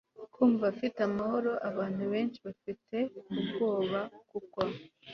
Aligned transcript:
kumva 0.33 0.63
afite 0.73 0.99
amahoro 1.09 1.51
abantu 1.69 2.03
benshi 2.13 2.39
bafite 2.47 2.95
ubwoba 3.35 3.99
kuko 4.29 4.59